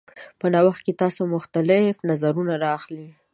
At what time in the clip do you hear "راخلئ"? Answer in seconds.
2.65-3.07